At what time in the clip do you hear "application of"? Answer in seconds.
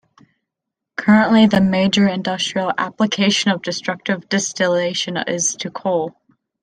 2.75-3.61